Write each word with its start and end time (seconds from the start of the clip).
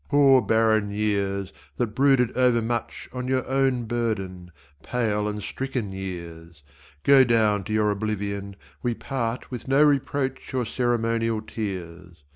Poor 0.09 0.41
barren 0.41 0.89
years 0.89 1.53
that 1.77 1.93
brooded 1.93 2.35
over 2.35 2.59
much 2.59 3.07
On 3.13 3.27
your 3.27 3.47
own 3.47 3.83
burden, 3.85 4.49
pale 4.81 5.27
and 5.27 5.43
stricken 5.43 5.91
years 5.91 6.63
Go 7.03 7.23
down 7.23 7.63
to 7.65 7.71
your 7.73 7.91
oblivion, 7.91 8.55
we 8.81 8.95
part 8.95 9.51
With 9.51 9.67
no 9.67 9.83
reproach 9.83 10.55
or 10.55 10.65
ceremonial 10.65 11.43
tears. 11.43 12.23